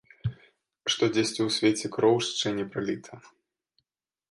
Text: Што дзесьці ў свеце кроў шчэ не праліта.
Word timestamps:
Што 0.93 1.09
дзесьці 1.17 1.41
ў 1.45 1.49
свеце 1.57 1.93
кроў 1.97 2.17
шчэ 2.31 2.55
не 2.59 2.65
праліта. 2.77 3.23